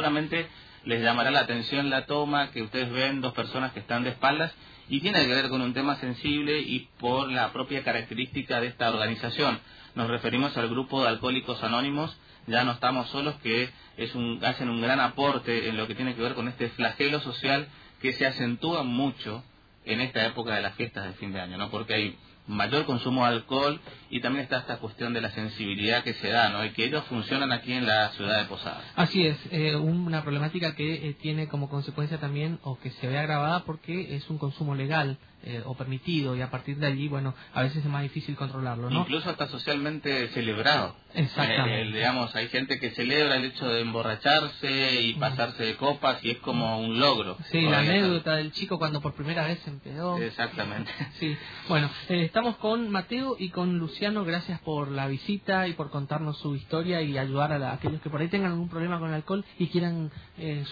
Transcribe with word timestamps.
seguramente 0.00 0.48
les 0.86 1.02
llamará 1.02 1.30
la 1.30 1.40
atención 1.40 1.90
la 1.90 2.06
toma 2.06 2.50
que 2.52 2.62
ustedes 2.62 2.90
ven 2.90 3.20
dos 3.20 3.34
personas 3.34 3.72
que 3.72 3.80
están 3.80 4.02
de 4.02 4.10
espaldas 4.10 4.50
y 4.88 5.00
tiene 5.00 5.26
que 5.26 5.34
ver 5.34 5.50
con 5.50 5.60
un 5.60 5.74
tema 5.74 5.96
sensible 5.96 6.58
y 6.58 6.88
por 6.98 7.30
la 7.30 7.52
propia 7.52 7.84
característica 7.84 8.62
de 8.62 8.68
esta 8.68 8.88
organización. 8.88 9.58
Nos 9.94 10.08
referimos 10.08 10.56
al 10.56 10.70
grupo 10.70 11.02
de 11.02 11.08
Alcohólicos 11.08 11.62
Anónimos, 11.62 12.16
ya 12.46 12.64
no 12.64 12.72
estamos 12.72 13.10
solos, 13.10 13.34
que 13.42 13.68
es 13.98 14.14
un, 14.14 14.42
hacen 14.42 14.70
un 14.70 14.80
gran 14.80 15.00
aporte 15.00 15.68
en 15.68 15.76
lo 15.76 15.86
que 15.86 15.94
tiene 15.94 16.14
que 16.14 16.22
ver 16.22 16.32
con 16.32 16.48
este 16.48 16.70
flagelo 16.70 17.20
social 17.20 17.68
que 18.00 18.14
se 18.14 18.26
acentúa 18.26 18.82
mucho 18.82 19.44
en 19.84 20.00
esta 20.00 20.24
época 20.24 20.54
de 20.54 20.62
las 20.62 20.76
fiestas 20.76 21.04
de 21.04 21.12
fin 21.12 21.34
de 21.34 21.42
año, 21.42 21.58
¿no? 21.58 21.70
Porque 21.70 21.92
hay 21.92 22.16
mayor 22.50 22.84
consumo 22.84 23.22
de 23.24 23.34
alcohol 23.34 23.80
y 24.10 24.20
también 24.20 24.44
está 24.44 24.58
esta 24.58 24.78
cuestión 24.78 25.12
de 25.14 25.20
la 25.20 25.30
sensibilidad 25.30 26.02
que 26.02 26.14
se 26.14 26.28
da, 26.28 26.48
¿no? 26.50 26.64
Y 26.64 26.70
que 26.70 26.84
ellos 26.84 27.04
funcionan 27.04 27.52
aquí 27.52 27.72
en 27.72 27.86
la 27.86 28.10
ciudad 28.10 28.38
de 28.38 28.44
Posadas. 28.46 28.84
Así 28.96 29.26
es, 29.26 29.38
eh, 29.50 29.76
una 29.76 30.22
problemática 30.22 30.74
que 30.74 31.08
eh, 31.08 31.14
tiene 31.14 31.48
como 31.48 31.68
consecuencia 31.68 32.18
también 32.18 32.58
o 32.62 32.78
que 32.78 32.90
se 32.90 33.06
ve 33.06 33.18
agravada 33.18 33.64
porque 33.64 34.16
es 34.16 34.28
un 34.28 34.38
consumo 34.38 34.74
legal 34.74 35.18
eh, 35.42 35.62
o 35.64 35.74
permitido 35.74 36.36
y 36.36 36.42
a 36.42 36.50
partir 36.50 36.76
de 36.76 36.86
allí, 36.86 37.08
bueno, 37.08 37.34
a 37.54 37.62
veces 37.62 37.78
es 37.78 37.86
más 37.86 38.02
difícil 38.02 38.36
controlarlo, 38.36 38.90
¿no? 38.90 39.00
Incluso 39.00 39.30
hasta 39.30 39.48
socialmente 39.48 40.28
celebrado. 40.28 40.94
Exactamente. 41.14 41.80
Eh, 41.80 41.92
digamos, 41.92 42.36
hay 42.36 42.48
gente 42.48 42.78
que 42.78 42.90
celebra 42.90 43.36
el 43.36 43.46
hecho 43.46 43.66
de 43.66 43.80
emborracharse 43.80 45.00
y 45.00 45.14
pasarse 45.14 45.64
de 45.64 45.76
copas 45.76 46.22
y 46.22 46.32
es 46.32 46.38
como 46.40 46.78
un 46.78 47.00
logro. 47.00 47.38
Sí, 47.50 47.62
la 47.62 47.78
anécdota 47.78 48.36
del 48.36 48.52
chico 48.52 48.78
cuando 48.78 49.00
por 49.00 49.14
primera 49.14 49.46
vez 49.46 49.58
se 49.60 49.70
empedó. 49.70 50.18
Exactamente. 50.18 50.92
Sí, 51.18 51.34
bueno, 51.68 51.88
eh, 52.10 52.24
estamos 52.40 52.56
con 52.56 52.90
Mateo 52.90 53.36
y 53.38 53.50
con 53.50 53.76
Luciano, 53.76 54.24
gracias 54.24 54.58
por 54.60 54.90
la 54.90 55.06
visita 55.08 55.68
y 55.68 55.74
por 55.74 55.90
contarnos 55.90 56.38
su 56.38 56.56
historia 56.56 57.02
y 57.02 57.18
ayudar 57.18 57.52
a, 57.52 57.74
aquellos 57.74 58.00
que 58.00 58.08
por 58.08 58.22
ahí 58.22 58.28
tengan 58.28 58.52
algún 58.52 58.70
problema 58.70 58.98
con 58.98 59.10
el 59.10 59.16
alcohol 59.16 59.44
y 59.58 59.66
quieran 59.66 60.10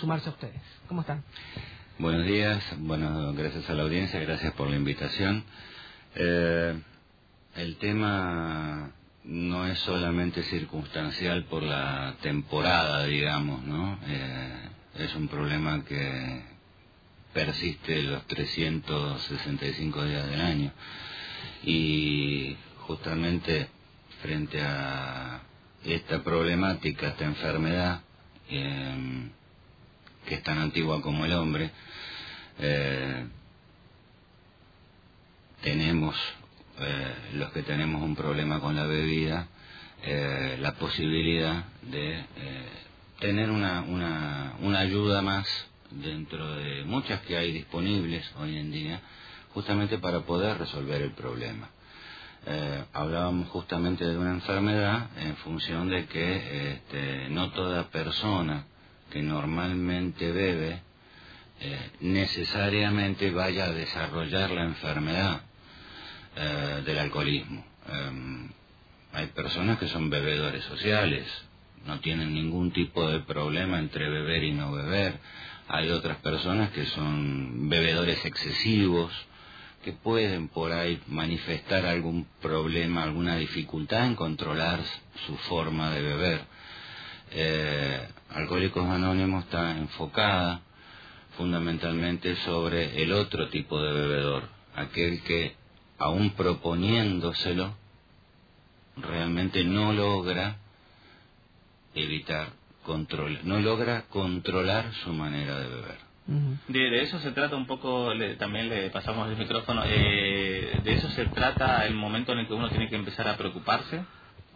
sumarse 0.01 0.31
a 0.31 0.33
ustedes. 0.33 0.63
¿Cómo 0.89 1.03
están? 1.03 1.23
Buenos 1.99 2.25
días, 2.25 2.65
bueno, 2.79 3.35
gracias 3.35 3.69
a 3.69 3.75
la 3.75 3.83
audiencia, 3.83 4.19
gracias 4.19 4.55
por 4.55 4.71
la 4.71 4.77
invitación. 4.77 5.45
Eh, 6.15 6.81
el 7.57 7.77
tema 7.77 8.91
no 9.25 9.67
es 9.67 9.79
solamente 9.81 10.45
circunstancial 10.45 11.45
por 11.45 11.63
la 11.63 12.15
temporada, 12.23 13.05
digamos, 13.05 13.63
¿no? 13.65 13.99
Eh, 14.07 14.69
es 15.01 15.15
un 15.15 15.29
problema 15.29 15.85
que 15.85 16.45
persiste 17.35 18.05
los 18.05 18.27
365 18.27 20.05
días 20.07 20.31
del 20.31 20.41
año. 20.41 20.73
Y 21.65 22.57
justamente 22.87 23.69
frente 24.23 24.61
a 24.63 25.43
esta 25.85 26.23
problemática, 26.23 27.09
esta 27.09 27.25
enfermedad, 27.25 28.03
eh, 28.49 29.31
que 30.27 30.35
es 30.37 30.43
tan 30.43 30.59
antigua 30.59 31.01
como 31.01 31.25
el 31.25 31.33
hombre, 31.33 31.71
eh, 32.59 33.27
tenemos, 35.63 36.17
eh, 36.81 37.15
los 37.35 37.53
que 37.53 37.63
tenemos 37.63 38.03
un 38.03 38.15
problema 38.15 38.61
con 38.61 38.77
la 38.77 38.85
bebida, 38.85 39.49
eh, 40.03 40.59
la 40.61 40.75
posibilidad 40.75 41.65
de 41.83 42.25
tener 43.19 43.51
una, 43.51 43.83
una, 43.83 44.55
una 44.61 44.79
ayuda 44.81 45.23
más 45.23 45.47
dentro 45.91 46.55
de 46.57 46.85
muchas 46.85 47.21
que 47.23 47.37
hay 47.37 47.53
disponibles 47.53 48.25
hoy 48.39 48.57
en 48.59 48.71
día, 48.71 49.01
justamente 49.59 49.99
para 49.99 50.21
poder 50.21 50.59
resolver 50.59 51.03
el 51.03 51.11
problema. 51.13 51.69
hablábamos 52.93 53.49
justamente 53.49 54.05
de 54.05 54.17
una 54.17 54.31
enfermedad 54.31 55.11
en 55.19 55.37
función 55.37 55.91
de 55.91 56.07
que 56.07 56.73
este, 56.73 57.29
no 57.31 57.51
toda 57.51 57.91
persona 57.91 58.65
que 59.11 59.21
normalmente 59.21 60.31
bebe 60.33 60.81
eh, 61.61 61.91
necesariamente 62.01 63.33
vaya 63.33 63.65
a 63.65 63.73
desarrollar 63.73 64.51
la 64.51 64.63
enfermedad 64.63 65.41
eh, 66.37 66.83
del 66.87 66.99
alcoholismo. 66.99 67.65
Em, 67.89 68.49
hay 69.13 69.27
personas 69.29 69.79
que 69.81 69.89
son 69.89 70.09
bebedores 70.09 70.63
sociales, 70.65 71.27
no 71.85 71.99
tienen 71.99 72.33
ningún 72.33 72.71
tipo 72.71 73.11
de 73.11 73.21
problema 73.21 73.81
entre 73.81 74.09
beber 74.09 74.45
y 74.45 74.53
no 74.53 74.71
beber. 74.71 75.19
Hay 75.67 75.91
otras 75.91 76.19
personas 76.19 76.71
que 76.71 76.87
son 76.87 77.69
bebedores 77.69 78.25
excesivos, 78.25 79.13
que 79.85 79.93
pueden 79.93 80.49
por 80.49 80.73
ahí 80.73 81.01
manifestar 81.07 81.87
algún 81.87 82.27
problema, 82.43 83.03
alguna 83.03 83.37
dificultad 83.37 84.07
en 84.07 84.15
controlar 84.17 84.81
su 85.27 85.37
forma 85.37 85.91
de 85.91 86.03
beber 86.03 86.59
eh, 87.31 88.09
Alcohólicos 88.31 88.85
Anónimos 88.85 89.45
está 89.45 89.77
enfocada 89.77 90.61
fundamentalmente 91.37 92.37
sobre 92.37 93.03
el 93.03 93.13
otro 93.13 93.49
tipo 93.49 93.81
de 93.81 93.93
bebedor, 93.93 94.49
aquel 94.75 95.23
que 95.23 95.55
aún 95.99 96.31
proponiéndoselo 96.31 97.75
realmente 98.97 99.65
no 99.65 99.93
logra 99.93 100.57
evitar 101.95 102.51
control, 102.85 103.41
no 103.45 103.61
logra 103.61 104.07
controlar 104.09 104.93
su 105.05 105.13
manera 105.13 105.59
de 105.61 105.69
beber. 105.69 106.08
De, 106.69 107.03
eso 107.03 107.19
se 107.21 107.33
trata 107.33 107.57
un 107.57 107.67
poco, 107.67 108.13
también 108.39 108.69
le 108.69 108.91
pasamos 108.91 109.29
el 109.31 109.37
micrófono, 109.37 109.83
eh, 109.87 110.79
de 110.85 110.93
eso 110.93 111.09
se 111.11 111.25
trata 111.27 111.87
el 111.87 111.95
momento 111.95 112.33
en 112.33 112.41
el 112.41 112.47
que 112.47 112.53
uno 112.53 112.69
tiene 112.69 112.89
que 112.89 112.97
empezar 112.97 113.27
a 113.29 113.37
preocuparse 113.39 114.05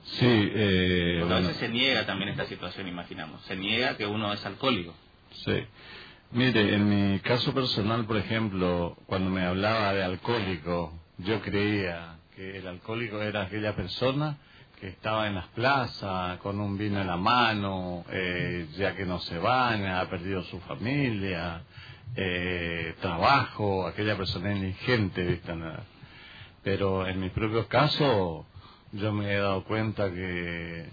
Sí, 0.05 0.27
eh, 0.27 1.19
Porque 1.21 1.35
a 1.35 1.39
veces 1.39 1.57
se 1.57 1.69
niega 1.69 2.05
también 2.07 2.31
esta 2.31 2.47
situación, 2.47 2.89
imaginamos. 2.89 3.41
Se 3.43 3.57
niega 3.57 3.97
que 3.97 4.07
uno 4.07 4.33
es 4.33 4.45
alcohólico. 4.45 4.95
Sí. 5.45 5.65
Mire, 6.33 6.75
en 6.75 6.89
mi 6.89 7.19
caso 7.21 7.55
personal, 7.55 8.05
por 8.05 8.17
ejemplo, 8.17 8.97
cuando 9.07 9.31
me 9.31 9.45
hablaba 9.45 9.95
de 9.95 10.03
alcohólico, 10.03 10.93
yo 11.19 11.41
creía 11.41 12.17
que 12.35 12.59
el 12.59 12.67
alcohólico 12.67 13.23
era 13.23 13.43
aquella 13.43 13.77
persona 13.77 14.39
que 14.83 14.89
estaba 14.89 15.29
en 15.29 15.37
las 15.37 15.47
plazas 15.51 16.39
con 16.39 16.59
un 16.59 16.77
vino 16.77 17.01
en 17.01 17.07
la 17.07 17.17
mano, 17.17 18.05
eh, 18.11 18.67
ya 18.77 18.97
que 18.97 19.07
no 19.07 19.21
se 19.21 19.39
baña, 19.39 20.01
ha 20.01 20.11
perdido 20.11 20.43
su 20.43 20.59
familia, 20.59 21.63
eh, 22.17 22.93
trabajo, 23.01 23.87
aquella 23.87 24.17
persona 24.17 24.53
indigente, 24.53 25.23
¿viste? 25.23 25.53
Pero 26.65 27.07
en 27.07 27.21
mi 27.21 27.31
propio 27.31 27.69
caso, 27.69 28.45
yo 28.91 29.13
me 29.13 29.33
he 29.33 29.39
dado 29.39 29.63
cuenta 29.63 30.13
que 30.13 30.89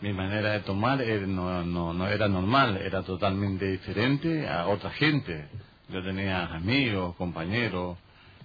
mi 0.00 0.14
manera 0.14 0.52
de 0.52 0.60
tomar 0.60 0.98
no, 1.26 1.62
no, 1.64 1.92
no 1.92 2.08
era 2.08 2.28
normal, 2.28 2.78
era 2.78 3.02
totalmente 3.02 3.66
diferente 3.66 4.48
a 4.48 4.68
otra 4.68 4.88
gente. 4.92 5.48
Yo 5.90 6.02
tenía 6.02 6.46
amigos, 6.46 7.14
compañeros 7.16 7.98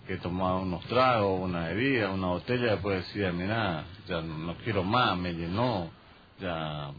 que 0.07 0.17
tomaban 0.17 0.63
unos 0.63 0.83
tragos, 0.85 1.39
una 1.41 1.67
bebida, 1.67 2.09
una 2.09 2.27
botella, 2.27 2.71
después 2.71 3.05
decía, 3.07 3.31
mira, 3.31 3.85
ya 4.07 4.21
no 4.21 4.55
quiero 4.63 4.83
más, 4.83 5.17
me 5.17 5.33
llenó, 5.33 5.89
ya, 6.39 6.91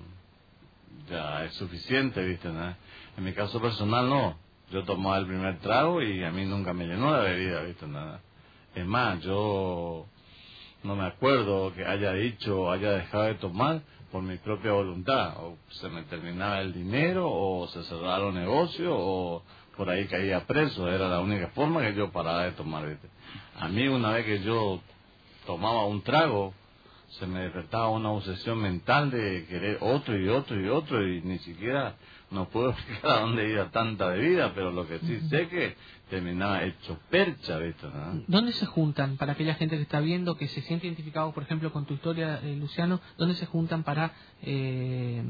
ya 1.10 1.44
es 1.44 1.54
suficiente, 1.54 2.25
¿viste? 2.25 2.48
En 2.48 3.25
mi 3.25 3.32
caso 3.32 3.60
personal 3.60 4.09
no, 4.09 4.37
yo 4.70 4.84
tomaba 4.84 5.19
el 5.19 5.26
primer 5.26 5.59
trago 5.60 6.03
y 6.03 6.25
a 6.25 6.31
mí 6.31 6.47
nunca 6.47 6.72
me 6.72 6.87
llenó 6.87 7.12
la 7.12 7.20
bebida, 7.20 7.62
¿viste? 7.62 7.87
Nada. 7.87 8.20
Es 8.75 8.87
más, 8.87 9.21
yo 9.22 10.06
no 10.82 10.97
me 10.97 11.06
acuerdo 11.06 11.72
que 11.75 11.84
haya 11.84 12.12
dicho 12.12 12.62
o 12.62 12.71
haya 12.71 12.92
dejado 12.92 13.25
de 13.25 13.34
tomar 13.34 13.82
por 14.10 14.22
mi 14.22 14.36
propia 14.38 14.72
voluntad. 14.72 15.36
O 15.38 15.56
se 15.71 15.88
me 15.88 16.03
terminaba 16.03 16.60
el 16.60 16.72
dinero, 16.72 17.31
o 17.31 17.66
se 17.69 17.82
cerraron 17.84 18.34
negocios, 18.34 18.92
o 18.97 19.42
por 19.76 19.90
ahí 19.90 20.06
caía 20.06 20.46
preso. 20.46 20.88
Era 20.88 21.08
la 21.08 21.20
única 21.20 21.48
forma 21.48 21.82
que 21.82 21.94
yo 21.94 22.10
paraba 22.10 22.44
de 22.44 22.52
tomar. 22.52 22.98
A 23.58 23.68
mí 23.68 23.88
una 23.88 24.12
vez 24.12 24.24
que 24.24 24.42
yo 24.42 24.80
tomaba 25.46 25.86
un 25.86 26.02
trago, 26.02 26.54
se 27.18 27.26
me 27.26 27.40
despertaba 27.40 27.90
una 27.90 28.10
obsesión 28.10 28.58
mental 28.58 29.10
de 29.10 29.46
querer 29.48 29.78
otro 29.80 30.18
y 30.18 30.28
otro 30.28 30.60
y 30.60 30.68
otro 30.68 31.06
y 31.06 31.22
ni 31.22 31.38
siquiera 31.38 31.94
no 32.30 32.48
puedo 32.48 32.70
explicar 32.72 33.10
a 33.10 33.20
dónde 33.20 33.48
iba 33.50 33.71
tanta 33.71 34.09
bebida, 34.09 34.53
pero 34.54 34.72
lo 34.72 34.86
que 34.86 34.98
sí 34.98 35.21
sé 35.28 35.48
que 35.48 35.77
terminaba 36.10 36.65
hecho 36.65 36.98
percha, 37.10 37.59
¿viste? 37.59 37.86
¿Dónde 38.27 38.53
se 38.53 38.66
juntan 38.66 39.16
para 39.16 39.32
aquella 39.32 39.54
gente 39.54 39.77
que 39.77 39.82
está 39.82 40.00
viendo, 40.00 40.36
que 40.36 40.48
se 40.48 40.60
siente 40.62 40.86
identificado, 40.86 41.32
por 41.32 41.44
ejemplo, 41.44 41.72
con 41.72 41.86
tu 41.86 41.94
historia, 41.94 42.41
eh, 42.42 42.56
Luciano? 42.56 43.00
¿Dónde 43.16 43.34
se 43.36 43.47
juntan 43.47 43.84
para 43.84 44.12
eh, 44.42 45.22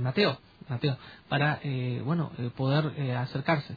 Mateo, 0.00 0.38
Mateo, 0.68 0.96
para 1.28 1.60
bueno 2.04 2.30
poder 2.56 3.10
acercarse? 3.16 3.76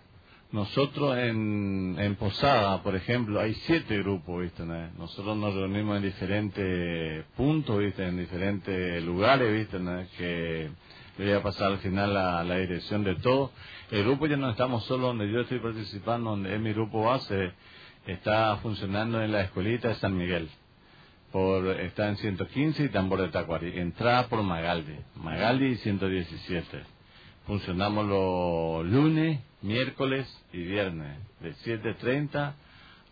Nosotros 0.52 1.18
en, 1.18 1.98
en 2.00 2.16
Posada, 2.16 2.82
por 2.82 2.96
ejemplo, 2.96 3.42
hay 3.42 3.54
siete 3.54 3.98
grupos. 3.98 4.46
Nosotros 4.98 5.36
nos 5.36 5.54
reunimos 5.54 5.98
en 5.98 6.04
diferentes 6.04 7.26
puntos. 7.36 7.84
En 7.98 8.18
diferentes 8.18 9.04
lugares, 9.04 9.52
¿viste? 9.52 9.78
Que 10.18 10.70
voy 11.18 11.32
a 11.34 11.44
pasar 11.44 11.74
al 11.74 11.80
final 11.80 12.14
la, 12.14 12.44
la 12.46 12.56
dirección 12.60 13.04
de 13.04 13.16
todo. 13.16 13.52
El 13.92 14.04
grupo 14.06 14.26
ya 14.28 14.38
no 14.38 14.50
estamos 14.50 14.86
solo 14.86 15.08
donde 15.08 15.30
yo 15.30 15.42
estoy 15.42 15.60
participando, 15.60 16.30
donde 16.30 16.56
es 16.56 16.62
mi 16.62 16.72
grupo 16.72 17.04
base, 17.04 17.52
está 18.06 18.56
funcionando 18.58 19.22
en 19.22 19.34
la 19.34 19.42
escuelita 19.42 19.90
de 19.90 19.96
San 19.96 20.16
Miguel. 20.16 20.50
Por, 21.32 21.68
está 21.82 22.10
en 22.10 22.18
115 22.18 22.86
y 22.86 22.90
Tambor 22.90 23.22
de 23.22 23.30
Tacuari. 23.30 23.78
Entrada 23.80 24.28
por 24.28 24.42
Magaldi. 24.44 24.96
Magaldi 25.16 25.76
117 25.76 26.98
funcionamos 27.48 28.06
los 28.06 28.86
lunes, 28.86 29.40
miércoles 29.62 30.28
y 30.52 30.60
viernes, 30.64 31.18
de 31.40 31.54
7.30 31.56 32.54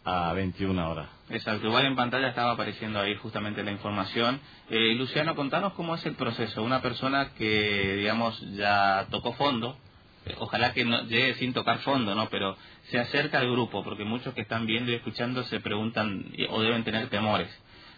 a 0.03 0.33
21 0.33 0.91
horas. 0.91 1.07
Exacto, 1.29 1.67
igual 1.67 1.85
en 1.85 1.95
pantalla 1.95 2.27
estaba 2.27 2.51
apareciendo 2.51 2.99
ahí 2.99 3.15
justamente 3.15 3.63
la 3.63 3.71
información. 3.71 4.39
Eh, 4.69 4.93
Luciano, 4.95 5.35
contanos 5.35 5.73
cómo 5.73 5.95
es 5.95 6.05
el 6.05 6.15
proceso. 6.15 6.61
Una 6.61 6.81
persona 6.81 7.29
que, 7.35 7.95
digamos, 7.95 8.39
ya 8.55 9.07
tocó 9.09 9.33
fondo, 9.33 9.77
eh, 10.25 10.35
ojalá 10.37 10.73
que 10.73 10.83
no 10.83 11.03
llegue 11.03 11.35
sin 11.35 11.53
tocar 11.53 11.79
fondo, 11.79 12.13
¿no? 12.13 12.29
Pero 12.29 12.57
se 12.91 12.99
acerca 12.99 13.39
al 13.39 13.49
grupo, 13.49 13.83
porque 13.83 14.03
muchos 14.03 14.33
que 14.35 14.41
están 14.41 14.67
viendo 14.67 14.91
y 14.91 14.95
escuchando 14.95 15.43
se 15.45 15.61
preguntan 15.61 16.25
o 16.49 16.61
deben 16.61 16.83
tener 16.83 17.07
temores. 17.07 17.49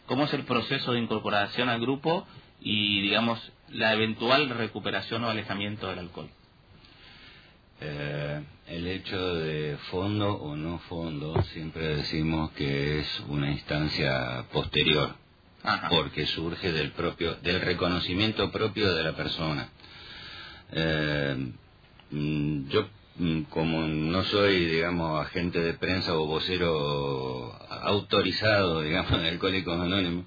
¿Cómo 0.07 0.23
es 0.23 0.33
el 0.33 0.45
proceso 0.45 0.93
de 0.93 0.99
incorporación 0.99 1.69
al 1.69 1.81
grupo 1.81 2.25
y, 2.61 3.01
digamos, 3.01 3.39
la 3.69 3.93
eventual 3.93 4.49
recuperación 4.49 5.23
o 5.25 5.29
alejamiento 5.29 5.87
del 5.87 5.99
alcohol? 5.99 6.29
Eh, 7.79 8.41
el 8.67 8.87
hecho 8.87 9.35
de 9.35 9.77
fondo 9.91 10.33
o 10.33 10.55
no 10.55 10.79
fondo, 10.79 11.39
siempre 11.53 11.97
decimos 11.97 12.51
que 12.51 12.99
es 12.99 13.19
una 13.27 13.51
instancia 13.51 14.45
posterior, 14.51 15.13
porque 15.89 16.25
surge 16.25 16.71
del 16.71 16.91
propio, 16.91 17.35
del 17.35 17.61
reconocimiento 17.61 18.49
propio 18.49 18.95
de 18.95 19.03
la 19.03 19.13
persona. 19.13 19.69
Eh, 20.71 21.51
mm, 22.11 22.69
yo, 22.69 22.87
como 23.49 23.87
no 23.87 24.23
soy, 24.25 24.65
digamos, 24.65 25.25
agente 25.25 25.59
de 25.59 25.73
prensa 25.73 26.13
o 26.15 26.25
vocero 26.25 27.57
autorizado, 27.69 28.81
digamos, 28.83 29.21
de 29.21 29.29
Alcohólicos 29.29 29.79
Anónimos, 29.79 30.25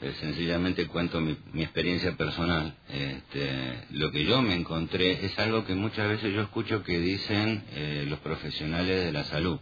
eh, 0.00 0.14
sencillamente 0.20 0.86
cuento 0.86 1.20
mi, 1.20 1.36
experiencia 1.62 2.16
personal. 2.16 2.74
Este, 2.88 3.84
lo 3.90 4.12
que 4.12 4.24
yo 4.24 4.40
me 4.42 4.54
encontré 4.54 5.24
es 5.26 5.36
algo 5.38 5.64
que 5.64 5.74
muchas 5.74 6.08
veces 6.08 6.32
yo 6.32 6.42
escucho 6.42 6.84
que 6.84 7.00
dicen 7.00 7.64
eh, 7.72 8.04
los 8.08 8.20
profesionales 8.20 9.04
de 9.04 9.12
la 9.12 9.24
salud. 9.24 9.58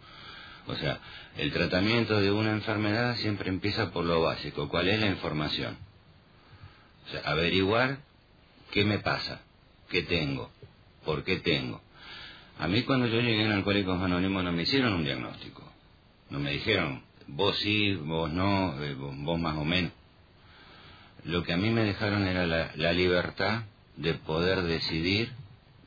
O 0.67 0.75
sea, 0.75 0.99
el 1.39 1.53
tratamiento 1.53 2.21
de 2.21 2.31
una 2.31 2.51
enfermedad 2.51 3.17
siempre 3.17 3.49
empieza 3.49 3.93
por 3.93 4.05
lo 4.05 4.21
básico. 4.21 4.69
¿Cuál 4.69 4.89
es 4.89 5.01
la 5.01 5.07
información? 5.07 5.79
O 7.07 7.11
sea, 7.11 7.23
averiguar 7.25 8.01
qué 8.73 8.85
me 8.85 8.99
pasa, 8.99 9.41
qué 9.89 10.03
tengo, 10.03 10.51
por 11.05 11.25
qué 11.25 11.37
tengo. 11.37 11.86
A 12.59 12.69
mí 12.69 12.83
cuando 12.83 13.07
yo 13.07 13.21
llegué 13.21 13.45
en 13.45 13.53
Alcohólicos 13.53 14.01
Anónimos 14.01 14.43
no 14.45 14.53
me 14.53 14.63
hicieron 14.63 14.95
un 14.95 15.05
diagnóstico. 15.05 15.63
No 16.31 16.39
me 16.39 16.53
dijeron, 16.53 17.03
vos 17.27 17.57
sí, 17.59 17.95
vos 17.95 18.33
no, 18.33 18.83
eh, 18.83 18.95
vos 18.95 19.39
más 19.39 19.57
o 19.57 19.65
menos 19.65 19.93
lo 21.27 21.43
que 21.43 21.53
a 21.53 21.57
mí 21.57 21.71
me 21.71 21.85
dejaron 21.85 22.27
era 22.27 22.47
la, 22.47 22.93
libertad 22.93 23.65
de 23.97 24.15
poder 24.15 24.63
decidir 24.63 25.33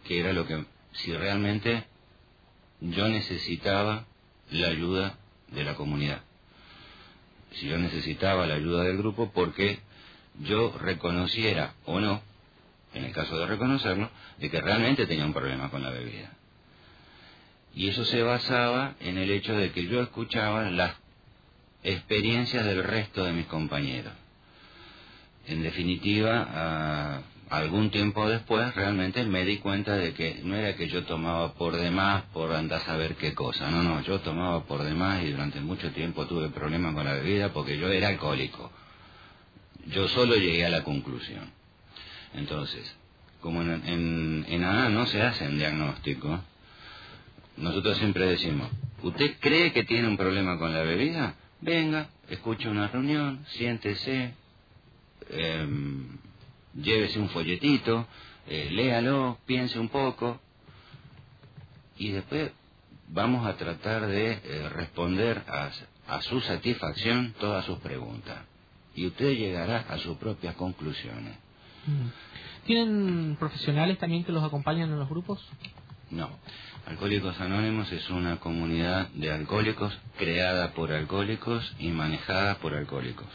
qué 0.06 0.20
era 0.20 0.34
lo 0.34 0.46
que, 0.46 0.66
si 0.92 1.14
realmente 1.14 1.86
yo 2.82 3.08
necesitaba 3.08 4.06
la 4.52 4.68
ayuda 4.68 5.18
de 5.48 5.64
la 5.64 5.76
comunidad, 5.76 6.22
si 7.54 7.68
yo 7.68 7.78
necesitaba 7.78 8.48
la 8.48 8.56
ayuda 8.56 8.84
del 8.84 8.98
grupo, 8.98 9.32
porque 9.34 9.80
yo 10.42 10.78
reconociera 10.78 11.74
o 11.86 12.00
no, 12.00 12.22
en 12.94 13.06
el 13.06 13.14
caso 13.14 13.38
de 13.38 13.46
reconocerlo, 13.46 14.10
de 14.40 14.50
que 14.50 14.60
realmente 14.60 15.08
tenía 15.08 15.26
un 15.26 15.34
problema 15.34 15.70
con 15.70 15.84
la 15.84 15.90
bebida. 15.90 16.32
Y 17.76 17.88
eso 17.90 18.04
se 18.06 18.22
basaba 18.24 18.96
en 19.00 19.18
el 19.18 19.32
hecho 19.32 19.56
de 19.56 19.72
que 19.72 19.86
yo 19.88 20.02
escuchaba 20.02 20.70
las 20.70 20.96
experiencias 21.84 22.66
del 22.66 22.84
resto 22.84 23.24
de 23.24 23.34
mis 23.34 23.46
compañeros 23.46 24.14
en 25.50 25.64
definitiva, 25.64 27.24
algún 27.50 27.90
tiempo 27.90 28.30
después 28.30 28.76
realmente 28.76 29.24
me 29.24 29.44
di 29.46 29.58
cuenta 29.58 29.96
de 29.96 30.14
que 30.14 30.42
no 30.44 30.56
era 30.56 30.76
que 30.76 30.88
yo 30.88 31.04
tomaba 31.06 31.54
por 31.56 31.76
demás 31.76 32.24
por 32.34 32.54
andar 32.54 32.82
a 32.82 32.86
saber 32.86 33.16
qué 33.16 33.34
cosa, 33.34 33.72
no, 33.72 33.82
no, 33.82 34.02
yo 34.02 34.20
tomaba 34.20 34.64
por 34.66 34.84
demás 34.84 35.24
y 35.24 35.32
durante 35.32 35.60
mucho 35.60 35.92
tiempo 35.92 36.28
tuve 36.28 36.50
problemas 36.50 36.94
con 36.94 37.06
la 37.06 37.14
bebida 37.14 37.52
porque 37.52 37.78
yo 37.78 37.90
era 37.90 38.10
alcohólico. 38.10 38.72
Yo 39.88 40.08
solo 40.10 40.36
llegué 40.36 40.66
a 40.66 40.70
la 40.70 40.84
conclusión. 40.84 41.50
Entonces, 42.36 42.96
como 43.42 43.64
en, 43.64 43.72
en, 43.88 44.46
en 44.48 44.94
no 44.94 45.08
se 45.08 45.22
hacen 45.24 45.58
diagnósticos, 45.58 46.40
nosotros 47.60 47.98
siempre 47.98 48.26
decimos, 48.26 48.70
¿usted 49.04 49.38
cree 49.40 49.72
que 49.74 49.84
tiene 49.84 50.08
un 50.08 50.18
problema 50.18 50.58
con 50.58 50.74
la 50.74 50.82
bebida? 50.82 51.36
Venga, 51.62 52.10
escuche 52.30 52.70
una 52.70 52.88
reunión, 52.88 53.46
siéntese, 53.50 54.34
eh, 55.30 55.68
llévese 56.74 57.20
un 57.20 57.30
folletito, 57.30 58.08
eh, 58.48 58.70
léalo, 58.72 59.38
piense 59.46 59.78
un 59.80 59.90
poco 59.90 60.40
y 61.98 62.12
después 62.12 62.52
vamos 63.10 63.46
a 63.46 63.58
tratar 63.58 64.08
de 64.08 64.32
eh, 64.32 64.70
responder 64.70 65.44
a, 65.48 65.70
a, 66.08 66.22
su 66.22 66.40
satisfacción 66.42 67.34
todas 67.40 67.66
sus 67.66 67.80
preguntas 67.80 68.38
y 68.96 69.08
usted 69.08 69.34
llegará 69.34 69.80
a 69.90 69.98
sus 69.98 70.18
propias 70.18 70.56
conclusiones. 70.56 71.36
Mm. 71.86 72.08
¿Tienen 72.66 73.36
profesionales 73.38 73.98
también 73.98 74.24
que 74.24 74.32
los 74.32 74.44
acompañan 74.44 74.90
en 74.90 75.00
los 75.00 75.10
grupos? 75.10 75.46
No. 76.12 76.30
Alcohólicos 76.88 77.40
Anónimos 77.40 77.92
es 77.92 78.10
una 78.10 78.38
comunidad 78.38 79.10
de 79.10 79.32
alcohólicos 79.32 79.96
creada 80.18 80.72
por 80.74 80.92
alcohólicos 80.92 81.76
y 81.78 81.90
manejada 81.90 82.56
por 82.56 82.74
alcohólicos. 82.74 83.28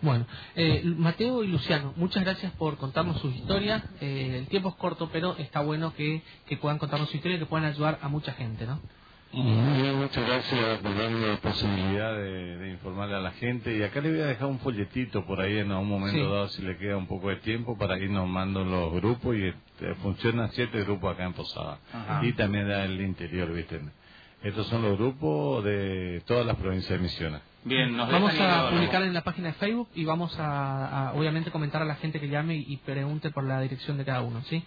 Bueno, 0.00 0.26
eh, 0.56 0.82
Mateo 0.84 1.44
y 1.44 1.48
Luciano, 1.48 1.92
muchas 1.96 2.24
gracias 2.24 2.52
por 2.54 2.76
contarnos 2.76 3.20
su 3.20 3.28
historia. 3.28 3.84
Eh, 4.00 4.38
el 4.38 4.46
tiempo 4.48 4.70
es 4.70 4.74
corto, 4.74 5.08
pero 5.12 5.36
está 5.36 5.60
bueno 5.60 5.94
que, 5.94 6.22
puedan 6.60 6.78
contarnos 6.78 7.08
su 7.08 7.16
historia 7.16 7.36
y 7.36 7.40
que 7.40 7.46
puedan 7.46 7.70
ayudar 7.70 8.00
a 8.02 8.08
mucha 8.08 8.32
gente, 8.32 8.66
¿no? 8.66 8.80
Muchas 9.32 10.26
gracias 10.26 10.78
por 10.80 10.96
darme 10.96 11.26
la 11.26 11.36
posibilidad 11.36 12.16
de, 12.16 12.70
informarle 12.70 13.16
a 13.16 13.20
la 13.20 13.30
gente. 13.32 13.76
Y 13.76 13.82
acá 13.82 14.00
le 14.00 14.10
voy 14.10 14.20
a 14.20 14.26
dejar 14.26 14.48
un 14.48 14.58
folletito 14.60 15.24
por 15.24 15.40
ahí 15.40 15.58
en 15.58 15.72
un 15.72 15.88
momento 15.88 16.32
dado, 16.32 16.48
si 16.48 16.62
le 16.62 16.76
queda 16.76 16.96
un 16.96 17.06
poco 17.06 17.28
de 17.28 17.36
tiempo, 17.36 17.76
para 17.76 17.98
ir 17.98 18.10
mandando 18.10 18.64
los 18.64 18.92
grupos. 18.92 19.36
Y 19.36 19.44
este, 19.44 19.94
funcionan 19.96 20.50
siete 20.52 20.82
grupos 20.84 21.14
acá 21.14 21.24
en 21.24 21.32
Posada. 21.32 21.78
Y 22.22 22.32
también 22.34 22.68
da 22.68 22.84
el 22.84 23.00
interior, 23.00 23.52
¿viste? 23.52 23.80
Estos 24.42 24.66
son 24.66 24.82
los 24.82 24.98
grupos 24.98 25.64
de 25.64 26.22
todas 26.26 26.44
las 26.44 26.56
provincias 26.56 26.90
de 26.90 26.98
Misiones. 26.98 27.40
Bien, 27.64 27.96
nos 27.96 28.10
vamos 28.10 28.34
a 28.40 28.70
publicar 28.70 29.04
en 29.04 29.14
la 29.14 29.22
página 29.22 29.48
de 29.48 29.54
Facebook 29.54 29.88
y 29.94 30.04
vamos 30.04 30.34
a, 30.36 31.12
obviamente 31.14 31.52
comentar 31.52 31.80
a 31.80 31.84
la 31.84 31.94
gente 31.94 32.18
que 32.18 32.28
llame 32.28 32.56
y, 32.56 32.76
pregunte 32.78 33.30
por 33.30 33.44
la 33.44 33.60
dirección 33.60 33.98
de 33.98 34.04
cada 34.04 34.20
uno, 34.22 34.42
¿sí? 34.48 34.64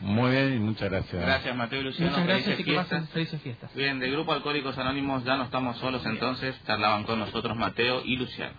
Muy 0.00 0.30
bien 0.30 0.54
y 0.54 0.58
muchas 0.58 0.88
gracias. 0.88 1.20
Gracias 1.20 1.54
Mateo 1.54 1.80
y 1.80 1.84
Luciano. 1.84 2.12
Muchas 2.12 2.26
gracias 2.26 2.60
y 2.60 2.64
que 2.64 2.74
pasen 2.74 3.08
felices 3.08 3.42
fiestas. 3.42 3.74
Bien, 3.74 3.98
del 3.98 4.12
Grupo 4.12 4.32
Alcohólicos 4.32 4.78
Anónimos 4.78 5.22
ya 5.24 5.36
no 5.36 5.44
estamos 5.44 5.76
solos 5.76 6.04
entonces, 6.06 6.58
charlaban 6.66 7.04
con 7.04 7.18
nosotros 7.18 7.54
Mateo 7.58 8.02
y 8.06 8.16
Luciano. 8.16 8.54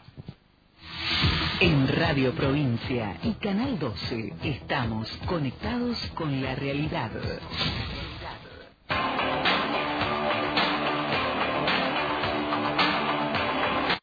En 1.60 1.88
Radio 1.88 2.34
Provincia 2.34 3.18
y 3.24 3.34
Canal 3.34 3.80
12 3.80 4.34
estamos 4.44 5.10
conectados 5.26 5.98
con 6.14 6.42
la 6.42 6.54
realidad. 6.56 7.12